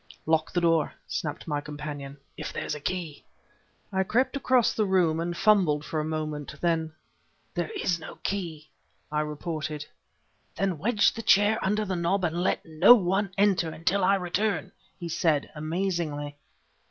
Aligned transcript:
"Lock 0.25 0.51
the 0.51 0.61
door!" 0.61 0.95
snapped 1.05 1.47
my 1.47 1.61
companion 1.61 2.17
"if 2.35 2.51
there's 2.51 2.73
a 2.73 2.79
key." 2.79 3.23
I 3.93 4.01
crept 4.01 4.35
across 4.35 4.73
the 4.73 4.83
room 4.85 5.19
and 5.19 5.37
fumbled 5.37 5.85
for 5.85 5.99
a 5.99 6.03
moment; 6.03 6.55
then: 6.59 6.93
"There 7.53 7.69
is 7.79 7.99
no 7.99 8.15
key," 8.23 8.71
I 9.11 9.19
reported. 9.19 9.85
"Then 10.55 10.79
wedge 10.79 11.13
the 11.13 11.21
chair 11.21 11.63
under 11.63 11.85
the 11.85 11.95
knob 11.95 12.23
and 12.23 12.41
let 12.41 12.65
no 12.65 12.95
one 12.95 13.29
enter 13.37 13.69
until 13.69 14.03
I 14.03 14.15
return!" 14.15 14.71
he 14.99 15.07
said, 15.07 15.51
amazingly. 15.53 16.35